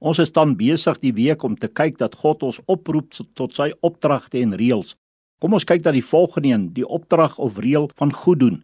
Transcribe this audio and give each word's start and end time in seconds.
Ons 0.00 0.16
is 0.22 0.32
dan 0.32 0.54
besig 0.56 0.96
die 1.02 1.12
week 1.12 1.42
om 1.44 1.58
te 1.60 1.68
kyk 1.68 1.98
dat 2.00 2.14
God 2.16 2.42
ons 2.46 2.58
oproep 2.72 3.12
tot 3.36 3.52
sy 3.56 3.68
opdragte 3.84 4.40
en 4.40 4.56
reëls. 4.56 4.94
Kom 5.40 5.52
ons 5.56 5.66
kyk 5.68 5.84
na 5.84 5.92
die 5.92 6.04
volgende 6.04 6.48
een, 6.48 6.64
die 6.72 6.86
opdrag 6.88 7.36
of 7.36 7.60
reël 7.60 7.90
van 8.00 8.12
goed 8.12 8.40
doen. 8.40 8.56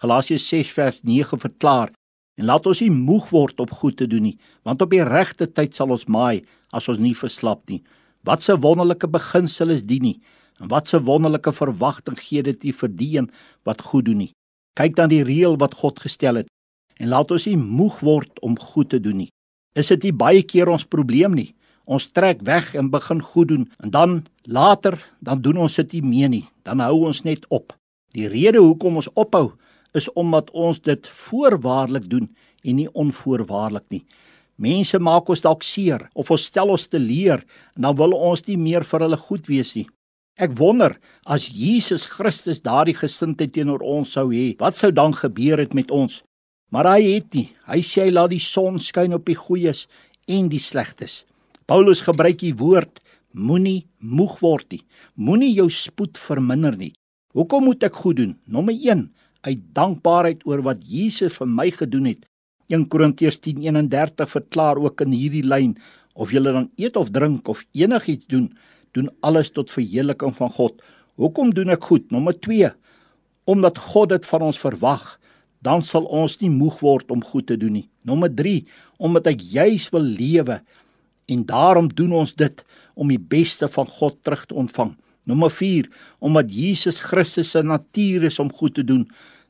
Galasiërs 0.00 0.48
6 0.48 0.72
vers 0.72 1.02
9 1.04 1.38
verklaar: 1.44 1.92
"En 2.40 2.48
laat 2.48 2.66
ons 2.66 2.80
nie 2.80 2.90
moeg 2.90 3.28
word 3.30 3.60
op 3.60 3.70
goed 3.70 3.96
te 3.96 4.06
doen 4.06 4.22
nie, 4.22 4.38
want 4.64 4.82
op 4.82 4.90
die 4.90 5.04
regte 5.04 5.46
tyd 5.52 5.74
sal 5.74 5.90
ons 5.90 6.06
maai 6.06 6.44
as 6.72 6.88
ons 6.88 6.98
nie 6.98 7.14
verslap 7.14 7.68
nie." 7.68 7.82
Wat 8.24 8.48
'n 8.48 8.60
wonderlike 8.60 9.08
beginsel 9.08 9.70
is 9.70 9.82
dit 9.82 10.02
nie? 10.02 10.20
En 10.60 10.68
wat 10.68 10.94
'n 10.94 11.04
wonderlike 11.04 11.52
verwagting 11.52 12.18
gee 12.18 12.42
dit 12.42 12.76
vir 12.76 12.88
die 12.88 13.18
een 13.18 13.30
wat 13.64 13.82
goed 13.82 14.04
doen 14.04 14.18
nie? 14.18 14.32
Kyk 14.74 14.96
dan 14.96 15.08
die 15.08 15.24
reël 15.24 15.56
wat 15.58 15.74
God 15.74 16.00
gestel 16.00 16.34
het 16.36 16.46
en 16.96 17.08
laat 17.08 17.30
ons 17.30 17.46
nie 17.46 17.56
moeg 17.56 18.00
word 18.00 18.40
om 18.40 18.58
goed 18.58 18.88
te 18.88 19.00
doen 19.00 19.16
nie 19.16 19.30
is 19.78 19.92
dit 19.94 20.08
nie 20.08 20.16
baie 20.24 20.42
keer 20.42 20.70
ons 20.72 20.86
probleem 20.86 21.36
nie. 21.38 21.52
Ons 21.88 22.10
trek 22.12 22.42
weg 22.44 22.74
en 22.76 22.90
begin 22.92 23.22
goed 23.24 23.48
doen 23.48 23.64
en 23.82 23.92
dan 23.94 24.16
later 24.44 24.98
dan 25.24 25.40
doen 25.42 25.64
ons 25.64 25.78
dit 25.80 25.98
nie 25.98 26.04
meer 26.04 26.32
nie. 26.32 26.44
Dan 26.66 26.82
hou 26.84 27.06
ons 27.08 27.22
net 27.24 27.46
op. 27.48 27.72
Die 28.12 28.28
rede 28.28 28.60
hoekom 28.60 29.00
ons 29.00 29.10
ophou 29.14 29.52
is 29.96 30.08
omdat 30.12 30.50
ons 30.52 30.80
dit 30.84 31.08
voorwaardelik 31.08 32.08
doen 32.10 32.28
en 32.64 32.76
nie 32.76 32.88
onvoorwaardelik 32.92 33.86
nie. 33.94 34.04
Mense 34.58 34.98
maak 34.98 35.28
ons 35.30 35.44
dalk 35.44 35.62
seer 35.62 36.08
of 36.18 36.32
ons 36.34 36.48
stel 36.50 36.74
ons 36.74 36.88
te 36.90 36.98
leer 36.98 37.44
en 37.76 37.86
dan 37.86 37.96
wil 37.96 38.16
ons 38.16 38.42
nie 38.48 38.58
meer 38.58 38.84
vir 38.84 39.06
hulle 39.06 39.20
goed 39.28 39.48
wees 39.48 39.74
nie. 39.78 39.86
Ek 40.38 40.52
wonder 40.58 40.96
as 41.26 41.48
Jesus 41.50 42.04
Christus 42.06 42.60
daardie 42.62 42.94
gesindheid 42.94 43.54
teenoor 43.54 43.82
ons 43.82 44.12
sou 44.14 44.28
hê, 44.30 44.52
wat 44.60 44.78
sou 44.78 44.90
dan 44.94 45.14
gebeur 45.14 45.58
het 45.58 45.74
met 45.74 45.90
ons? 45.94 46.22
Maar 46.74 46.92
hy 46.94 47.14
het 47.14 47.34
nie. 47.34 47.48
Hy 47.68 47.80
sê 47.84 48.06
hy 48.06 48.12
laat 48.12 48.32
die 48.34 48.42
son 48.42 48.78
skyn 48.82 49.16
op 49.16 49.26
die 49.28 49.38
goeies 49.38 49.86
en 50.28 50.50
die 50.52 50.60
slegtes. 50.60 51.22
Paulus 51.68 52.02
gebruik 52.04 52.40
die 52.42 52.54
woord 52.56 53.00
moenie 53.32 53.86
moeg 54.00 54.38
word 54.40 54.66
nie. 54.72 54.82
Moenie 55.16 55.52
jou 55.54 55.68
spoed 55.72 56.18
verminder 56.20 56.76
nie. 56.76 56.92
Hoekom 57.36 57.68
moet 57.68 57.84
ek 57.86 57.96
goed 58.00 58.18
doen? 58.20 58.36
Nommer 58.46 58.74
1 58.74 59.08
uit 59.46 59.60
dankbaarheid 59.76 60.44
oor 60.48 60.64
wat 60.66 60.82
Jesus 60.84 61.36
vir 61.38 61.48
my 61.48 61.68
gedoen 61.72 62.08
het. 62.10 62.24
1 62.68 62.88
Korintiërs 62.92 63.38
10:31 63.40 64.28
verklaar 64.28 64.76
ook 64.76 65.00
in 65.00 65.12
hierdie 65.12 65.44
lyn 65.44 65.76
of 66.14 66.32
jy 66.32 66.42
dan 66.42 66.70
eet 66.76 66.96
of 66.96 67.10
drink 67.10 67.48
of 67.48 67.64
enigiets 67.72 68.26
doen, 68.26 68.50
doen 68.92 69.08
alles 69.20 69.50
tot 69.50 69.70
verheerliking 69.70 70.34
van 70.36 70.50
God. 70.50 70.82
Hoekom 71.16 71.54
doen 71.54 71.70
ek 71.70 71.84
goed? 71.84 72.10
Nommer 72.10 72.34
2 72.34 72.72
omdat 73.48 73.78
God 73.78 74.08
dit 74.08 74.26
van 74.26 74.42
ons 74.42 74.58
verwag 74.60 75.17
dan 75.64 75.82
sal 75.82 76.06
ons 76.06 76.38
nie 76.42 76.50
moeg 76.52 76.78
word 76.82 77.10
om 77.10 77.24
goed 77.24 77.48
te 77.50 77.56
doen 77.58 77.80
nie. 77.80 77.88
Nommer 78.06 78.30
3, 78.30 78.62
omdat 79.02 79.32
ek 79.34 79.42
juis 79.42 79.88
wil 79.94 80.06
lewe 80.06 80.60
en 81.28 81.44
daarom 81.46 81.90
doen 81.92 82.14
ons 82.22 82.32
dit 82.34 82.62
om 82.98 83.10
die 83.10 83.20
beste 83.20 83.68
van 83.70 83.88
God 83.98 84.16
terug 84.26 84.46
te 84.48 84.56
ontvang. 84.58 84.94
Nommer 85.28 85.52
4, 85.52 85.90
omdat 86.24 86.52
Jesus 86.52 87.02
Christus 87.04 87.52
se 87.52 87.62
natuur 87.62 88.24
is 88.30 88.38
om 88.40 88.52
goed 88.52 88.78
te 88.78 88.84
doen. 88.86 89.04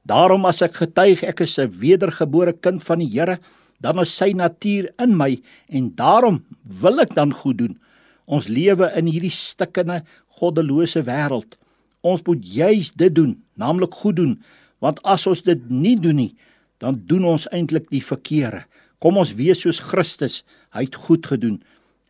Daarom 0.09 0.48
as 0.48 0.62
ek 0.65 0.81
getuig 0.81 1.23
ek 1.23 1.45
is 1.47 1.59
'n 1.59 1.70
wedergebore 1.70 2.53
kind 2.53 2.83
van 2.83 2.98
die 2.98 3.11
Here, 3.12 3.39
dan 3.81 4.00
is 4.00 4.17
sy 4.17 4.33
natuur 4.33 4.91
in 4.98 5.17
my 5.17 5.39
en 5.69 5.95
daarom 5.95 6.43
wil 6.65 7.00
ek 7.00 7.15
dan 7.15 7.33
goed 7.33 7.59
doen. 7.59 7.78
Ons 8.27 8.48
lewe 8.48 8.91
in 8.97 9.06
hierdie 9.06 9.31
stikkende, 9.31 10.03
goddelose 10.28 11.03
wêreld. 11.03 11.56
Ons 12.03 12.22
moet 12.27 12.43
juis 12.43 12.93
dit 12.93 13.15
doen, 13.15 13.39
naamlik 13.56 13.95
goed 13.95 14.17
doen 14.17 14.43
want 14.84 15.01
as 15.05 15.27
ons 15.27 15.43
dit 15.43 15.71
nie 15.71 15.97
doen 15.98 16.17
nie, 16.17 16.33
dan 16.79 17.01
doen 17.11 17.25
ons 17.25 17.48
eintlik 17.55 17.89
die 17.91 18.05
verkeerde. 18.05 18.65
Kom 19.03 19.19
ons 19.19 19.34
wees 19.39 19.61
soos 19.62 19.81
Christus, 19.83 20.43
hy 20.75 20.87
het 20.87 20.98
goed 21.07 21.27
gedoen. 21.27 21.61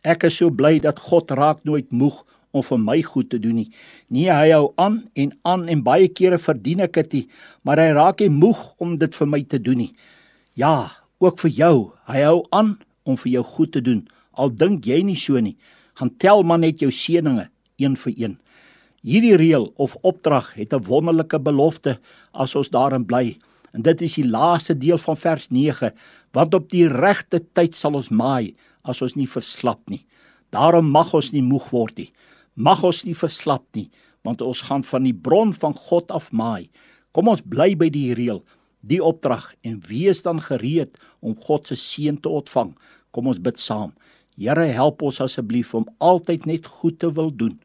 Ek 0.05 0.25
is 0.29 0.39
so 0.39 0.49
bly 0.53 0.77
dat 0.81 1.01
God 1.09 1.31
raak 1.37 1.61
nooit 1.67 1.89
moeg 1.91 2.23
om 2.55 2.63
vir 2.65 2.79
my 2.81 2.97
goed 3.05 3.29
te 3.29 3.39
doen 3.41 3.59
nie. 3.61 3.69
Nee, 4.09 4.29
hy 4.31 4.53
hou 4.55 4.71
aan 4.81 5.03
en 5.13 5.33
aan 5.45 5.67
en 5.69 5.83
baie 5.85 6.09
kere 6.09 6.39
verdien 6.41 6.81
ek 6.85 6.95
dit 7.01 7.19
nie, 7.19 7.25
maar 7.65 7.81
hy 7.81 7.91
raak 7.97 8.23
nie 8.23 8.31
moeg 8.33 8.63
om 8.81 8.95
dit 9.01 9.15
vir 9.21 9.29
my 9.29 9.41
te 9.45 9.59
doen 9.61 9.83
nie. 9.85 9.91
Ja, 10.57 10.89
ook 11.21 11.39
vir 11.43 11.53
jou. 11.53 11.75
Hy 12.09 12.23
hou 12.25 12.39
aan 12.55 12.77
om 13.05 13.17
vir 13.19 13.35
jou 13.37 13.45
goed 13.55 13.73
te 13.75 13.83
doen. 13.85 14.05
Al 14.33 14.49
dink 14.49 14.87
jy 14.87 15.01
nie 15.05 15.17
so 15.19 15.39
nie. 15.41 15.57
Gaan 15.99 16.13
tel 16.17 16.43
maar 16.47 16.61
net 16.61 16.81
jou 16.81 16.91
seëninge 16.93 17.49
een 17.79 17.95
vir 17.99 18.13
een. 18.15 18.37
Hierdie 18.99 19.37
reël 19.39 19.69
of 19.79 19.95
opdrag 20.03 20.53
het 20.59 20.73
'n 20.73 20.83
wonderlike 20.83 21.39
belofte 21.39 21.99
as 22.33 22.55
ons 22.55 22.69
daarin 22.69 23.05
bly. 23.05 23.37
En 23.71 23.81
dit 23.81 24.01
is 24.01 24.13
die 24.13 24.27
laaste 24.27 24.77
deel 24.77 24.97
van 24.97 25.17
vers 25.17 25.49
9, 25.49 25.91
want 26.31 26.53
op 26.53 26.69
die 26.69 26.87
regte 26.87 27.39
tyd 27.53 27.75
sal 27.75 27.95
ons 27.95 28.09
maai 28.09 28.55
as 28.83 29.01
ons 29.01 29.15
nie 29.15 29.27
verslap 29.27 29.89
nie. 29.89 30.05
Daarom 30.49 30.89
mag 30.89 31.13
ons 31.13 31.31
nie 31.31 31.41
moeg 31.41 31.69
word 31.69 31.97
nie. 31.97 32.11
Mag 32.55 32.83
ons 32.83 33.03
nie 33.05 33.15
verslap 33.15 33.63
nie, 33.73 33.89
want 34.23 34.41
ons 34.41 34.61
gaan 34.61 34.83
van 34.83 35.03
die 35.03 35.13
bron 35.13 35.53
van 35.53 35.73
God 35.73 36.11
af 36.11 36.31
maai. 36.31 36.69
Kom 37.11 37.27
ons 37.27 37.41
bly 37.41 37.75
by 37.75 37.89
die 37.89 38.13
reël, 38.13 38.43
die 38.81 38.99
opdrag 39.03 39.53
en 39.63 39.79
wees 39.87 40.21
dan 40.21 40.41
gereed 40.41 40.97
om 41.21 41.35
God 41.35 41.67
se 41.67 41.75
seën 41.75 42.17
te 42.21 42.29
ontvang. 42.29 42.75
Kom 43.11 43.27
ons 43.27 43.39
bid 43.39 43.57
saam. 43.57 43.93
Here, 44.39 44.65
help 44.65 45.01
ons 45.01 45.21
asseblief 45.21 45.73
om 45.75 45.87
altyd 45.99 46.45
net 46.45 46.65
goed 46.65 46.99
te 46.99 47.11
wil 47.11 47.31
doen. 47.31 47.59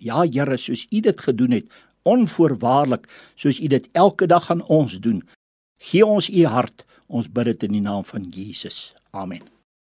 Ja 0.00 0.24
Here, 0.24 0.56
soos 0.56 0.86
U 0.88 1.00
dit 1.04 1.20
gedoen 1.20 1.58
het, 1.58 1.68
onvoorwaardelik, 2.08 3.06
soos 3.34 3.60
U 3.60 3.68
dit 3.68 3.88
elke 3.92 4.26
dag 4.26 4.50
aan 4.50 4.64
ons 4.64 4.98
doen. 5.00 5.22
Gee 5.80 6.06
ons 6.06 6.30
U 6.30 6.44
hart. 6.46 6.84
Ons 7.06 7.28
bid 7.28 7.52
dit 7.52 7.68
in 7.68 7.80
die 7.80 7.84
naam 7.84 8.04
van 8.06 8.28
Jesus. 8.30 8.92
Amen. 9.10 9.59